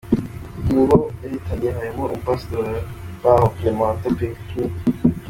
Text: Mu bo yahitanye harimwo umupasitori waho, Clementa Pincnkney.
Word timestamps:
Mu 0.71 0.81
bo 0.87 0.97
yahitanye 1.23 1.67
harimwo 1.77 2.03
umupasitori 2.07 2.75
waho, 3.21 3.45
Clementa 3.55 4.07
Pincnkney. 4.17 4.71